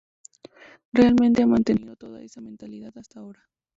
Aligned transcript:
Realmente 0.91 1.43
he 1.43 1.45
mantenido 1.45 1.95
toda 1.95 2.23
esa 2.23 2.41
mentalidad 2.41 2.97
hasta 2.97 3.19
ahora". 3.19 3.47